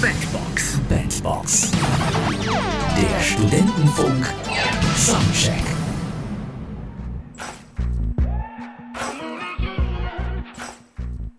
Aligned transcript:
Bandbox. 0.00 0.80
Bandbox. 0.88 1.72
Der 1.72 3.20
Studentenfunk. 3.20 4.32
Soundcheck. 4.94 5.64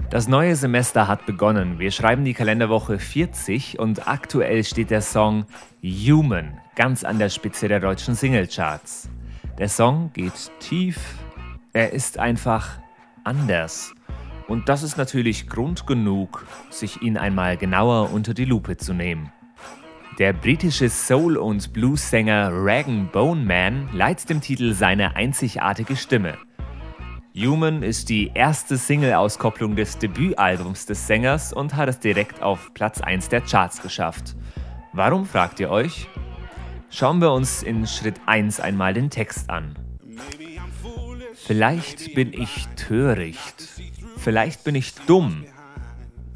Das 0.10 0.28
neue 0.28 0.58
Semester 0.58 1.08
hat 1.08 1.26
begonnen. 1.26 1.80
Wir 1.80 1.92
schreiben 1.92 2.26
die 2.26 2.34
Kalenderwoche 2.34 3.00
40 3.00 3.80
und 3.80 4.10
aktuell 4.10 4.66
steht 4.66 4.90
der 4.90 5.02
Song 5.02 5.46
Human 5.82 6.60
ganz 6.76 7.06
an 7.06 7.18
der 7.18 7.30
Spitze 7.30 7.70
der 7.70 7.80
deutschen 7.80 8.14
Singlecharts. 8.14 9.08
Der 9.58 9.70
Song 9.70 10.12
geht 10.12 10.52
tief, 10.60 10.98
er 11.72 11.94
ist 11.94 12.20
einfach 12.20 12.80
anders. 13.24 13.94
Und 14.50 14.68
das 14.68 14.82
ist 14.82 14.98
natürlich 14.98 15.48
Grund 15.48 15.86
genug, 15.86 16.46
sich 16.72 17.04
ihn 17.04 17.18
einmal 17.18 17.56
genauer 17.56 18.12
unter 18.12 18.34
die 18.34 18.46
Lupe 18.46 18.78
zu 18.78 18.94
nehmen. 18.94 19.32
Der 20.18 20.34
britische 20.34 20.90
Soul- 20.90 21.38
und 21.38 21.72
Blues-Sänger 21.72 22.52
Regan 22.52 23.10
Boneman 23.12 23.88
leiht 23.94 24.28
dem 24.28 24.42
Titel 24.42 24.74
seine 24.74 25.16
einzigartige 25.16 25.96
Stimme. 25.96 26.38
Human 27.38 27.84
ist 27.84 28.10
die 28.10 28.32
erste 28.34 28.78
Single-Auskopplung 28.78 29.76
des 29.76 30.00
Debütalbums 30.00 30.88
des 30.88 31.06
Sängers 31.06 31.54
und 31.54 31.76
hat 31.76 31.88
es 31.88 32.00
direkt 32.00 32.42
auf 32.42 32.74
Platz 32.74 33.02
1 33.02 33.30
der 33.30 33.42
Charts 33.42 33.84
geschafft. 33.84 34.36
Warum 34.94 35.28
fragt 35.28 35.60
ihr 35.60 35.70
euch? 35.70 36.08
Schauen 36.90 37.22
wir 37.22 37.32
uns 37.32 37.62
in 37.62 37.86
Schritt 37.86 38.16
1 38.26 38.60
einmal 38.60 38.96
den 38.96 39.12
Text 39.12 39.50
an. 39.52 39.76
Vielleicht 41.36 42.14
bin 42.16 42.34
ich 42.34 42.68
töricht, 42.76 43.70
vielleicht 44.20 44.64
bin 44.64 44.76
ich 44.76 44.94
dumm, 45.08 45.46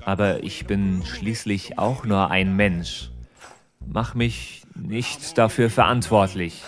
aber 0.05 0.43
ich 0.43 0.65
bin 0.65 1.03
schließlich 1.05 1.77
auch 1.77 2.05
nur 2.05 2.31
ein 2.31 2.55
Mensch. 2.55 3.11
Mach 3.85 4.15
mich 4.15 4.63
nicht 4.75 5.37
dafür 5.37 5.69
verantwortlich. 5.69 6.63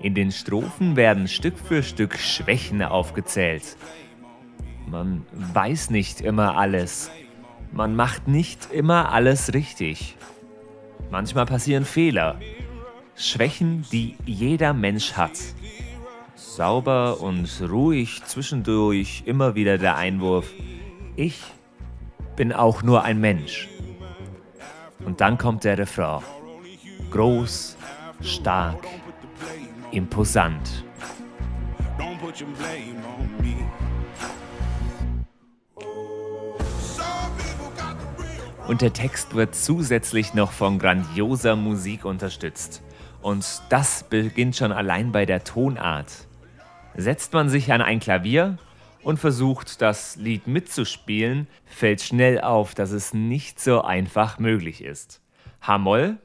In 0.00 0.14
den 0.14 0.32
Strophen 0.32 0.96
werden 0.96 1.28
Stück 1.28 1.58
für 1.58 1.82
Stück 1.82 2.18
Schwächen 2.18 2.82
aufgezählt. 2.82 3.76
Man 4.86 5.24
weiß 5.32 5.90
nicht 5.90 6.20
immer 6.20 6.56
alles. 6.56 7.10
Man 7.72 7.94
macht 7.96 8.28
nicht 8.28 8.70
immer 8.72 9.12
alles 9.12 9.54
richtig. 9.54 10.16
Manchmal 11.10 11.46
passieren 11.46 11.84
Fehler. 11.84 12.40
Schwächen, 13.14 13.84
die 13.92 14.16
jeder 14.26 14.72
Mensch 14.72 15.12
hat. 15.12 15.38
Sauber 16.42 17.20
und 17.20 17.48
ruhig 17.62 18.22
zwischendurch 18.24 19.22
immer 19.24 19.54
wieder 19.54 19.78
der 19.78 19.96
Einwurf. 19.96 20.50
Ich 21.16 21.40
bin 22.36 22.52
auch 22.52 22.82
nur 22.82 23.04
ein 23.04 23.20
Mensch. 23.20 23.68
Und 25.04 25.20
dann 25.20 25.38
kommt 25.38 25.64
der 25.64 25.78
Refrain. 25.78 26.22
Groß, 27.10 27.78
stark, 28.20 28.86
imposant. 29.92 30.84
Und 38.68 38.82
der 38.82 38.92
Text 38.92 39.34
wird 39.34 39.54
zusätzlich 39.54 40.34
noch 40.34 40.52
von 40.52 40.78
grandioser 40.78 41.56
Musik 41.56 42.04
unterstützt. 42.04 42.82
Und 43.22 43.62
das 43.70 44.02
beginnt 44.02 44.56
schon 44.56 44.72
allein 44.72 45.12
bei 45.12 45.24
der 45.24 45.44
Tonart. 45.44 46.28
Setzt 46.96 47.32
man 47.32 47.48
sich 47.48 47.72
an 47.72 47.80
ein 47.80 48.00
Klavier 48.00 48.58
und 49.02 49.18
versucht, 49.18 49.80
das 49.80 50.16
Lied 50.16 50.46
mitzuspielen, 50.46 51.46
fällt 51.64 52.02
schnell 52.02 52.40
auf, 52.40 52.74
dass 52.74 52.90
es 52.90 53.14
nicht 53.14 53.60
so 53.60 53.82
einfach 53.82 54.38
möglich 54.38 54.84
ist. 54.84 55.20
H-Moll 55.62 56.18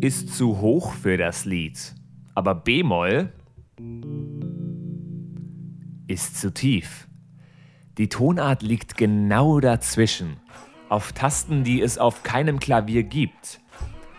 ist 0.00 0.34
zu 0.34 0.60
hoch 0.60 0.94
für 0.94 1.16
das 1.16 1.44
Lied, 1.44 1.94
aber 2.34 2.54
B-Moll 2.54 3.32
ist 6.08 6.40
zu 6.40 6.52
tief. 6.52 7.08
Die 7.98 8.08
Tonart 8.08 8.62
liegt 8.62 8.96
genau 8.96 9.60
dazwischen, 9.60 10.38
auf 10.88 11.12
Tasten, 11.12 11.64
die 11.64 11.82
es 11.82 11.98
auf 11.98 12.22
keinem 12.22 12.58
Klavier 12.58 13.02
gibt. 13.02 13.60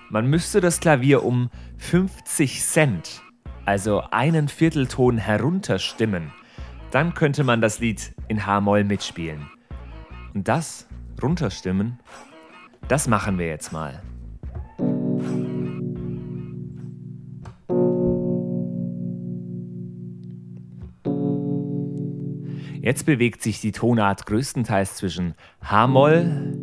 Man 0.10 0.28
müsste 0.28 0.62
das 0.62 0.80
Klavier 0.80 1.24
um 1.24 1.50
50 1.78 2.62
Cent, 2.62 3.22
also 3.66 4.04
einen 4.12 4.48
Viertelton 4.48 5.18
herunterstimmen. 5.18 6.32
Dann 6.92 7.14
könnte 7.14 7.44
man 7.44 7.62
das 7.62 7.80
Lied 7.80 8.14
in 8.28 8.46
H-Moll 8.46 8.84
mitspielen. 8.84 9.50
Und 10.34 10.48
das 10.48 10.88
runterstimmen, 11.22 12.00
das 12.88 13.08
machen 13.08 13.38
wir 13.38 13.48
jetzt 13.48 13.72
mal. 13.72 14.02
Jetzt 22.82 23.06
bewegt 23.06 23.42
sich 23.42 23.62
die 23.62 23.72
Tonart 23.72 24.26
größtenteils 24.26 24.98
zwischen 24.98 25.36
H-Moll, 25.62 26.58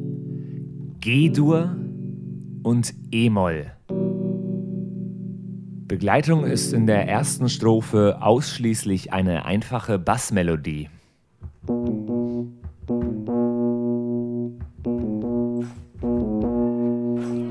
G-Dur 1.01 1.75
und 2.63 2.93
E-Moll. 3.11 3.73
Begleitung 5.91 6.45
ist 6.45 6.73
in 6.73 6.87
der 6.87 7.09
ersten 7.09 7.49
Strophe 7.49 8.19
ausschließlich 8.21 9.13
eine 9.13 9.45
einfache 9.45 9.99
Bassmelodie. 9.99 10.89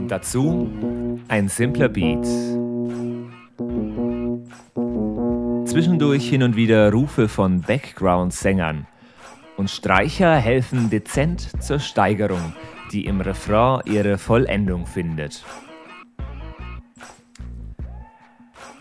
Dazu 0.08 0.70
ein 1.28 1.50
simpler 1.50 1.90
Beat. 1.90 2.26
Zwischendurch 5.68 6.30
hin 6.30 6.44
und 6.44 6.56
wieder 6.56 6.94
Rufe 6.94 7.28
von 7.28 7.60
Background-Sängern. 7.60 8.88
Und 9.58 9.70
Streicher 9.70 10.38
helfen 10.38 10.90
dezent 10.90 11.62
zur 11.62 11.80
Steigerung, 11.80 12.54
die 12.94 13.04
im 13.04 13.20
Refrain 13.20 13.82
ihre 13.84 14.18
Vollendung 14.18 14.86
findet. 14.86 15.44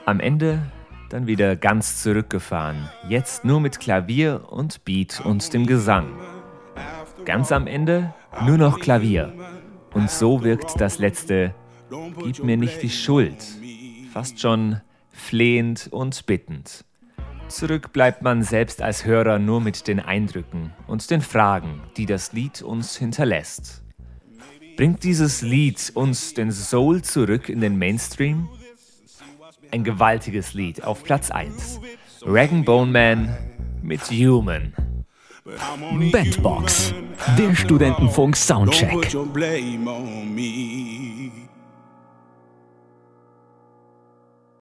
Am 0.08 0.20
Ende 0.20 0.62
dann 1.10 1.26
wieder 1.26 1.54
ganz 1.54 2.02
zurückgefahren, 2.02 2.88
jetzt 3.10 3.44
nur 3.44 3.60
mit 3.60 3.78
Klavier 3.78 4.46
und 4.48 4.82
Beat 4.86 5.20
und 5.22 5.52
dem 5.52 5.66
Gesang. 5.66 6.18
Ganz 7.26 7.52
am 7.52 7.66
Ende 7.66 8.14
nur 8.46 8.56
noch 8.56 8.80
Klavier. 8.80 9.34
Und 9.92 10.10
so 10.10 10.42
wirkt 10.42 10.80
das 10.80 10.98
letzte 10.98 11.54
Gib 12.24 12.42
mir 12.42 12.56
nicht 12.56 12.82
die 12.82 12.88
Schuld 12.88 13.44
fast 14.10 14.40
schon 14.40 14.80
flehend 15.10 15.88
und 15.90 16.24
bittend. 16.24 16.86
Zurück 17.48 17.92
bleibt 17.92 18.22
man 18.22 18.42
selbst 18.42 18.80
als 18.80 19.04
Hörer 19.04 19.38
nur 19.38 19.60
mit 19.60 19.86
den 19.88 20.00
Eindrücken 20.00 20.72
und 20.86 21.10
den 21.10 21.20
Fragen, 21.20 21.82
die 21.98 22.06
das 22.06 22.32
Lied 22.32 22.62
uns 22.62 22.96
hinterlässt. 22.96 23.82
Bringt 24.78 25.04
dieses 25.04 25.42
Lied 25.42 25.92
uns 25.92 26.32
den 26.32 26.50
Soul 26.50 27.02
zurück 27.02 27.50
in 27.50 27.60
den 27.60 27.76
Mainstream? 27.76 28.48
Ein 29.70 29.84
gewaltiges 29.84 30.54
Lied 30.54 30.82
auf 30.84 31.04
Platz 31.04 31.30
1. 31.30 31.80
Rag 32.22 32.50
Bone 32.64 32.90
Man 32.90 33.36
mit 33.82 34.00
Human. 34.10 34.72
Bandbox. 36.12 36.94
Der 37.38 37.54
Studentenfunk 37.54 38.36
Soundcheck. 38.36 39.08